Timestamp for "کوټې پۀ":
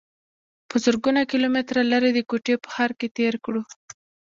2.29-2.67